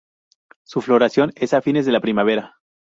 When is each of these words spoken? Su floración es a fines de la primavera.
Su 0.63 0.81
floración 0.81 1.31
es 1.35 1.53
a 1.53 1.61
fines 1.61 1.85
de 1.85 1.91
la 1.91 2.01
primavera. 2.01 2.55